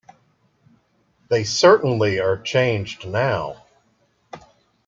They 1.29 1.43
certainly 1.43 2.19
are 2.19 2.35
changed 2.41 3.05
now. 3.05 3.67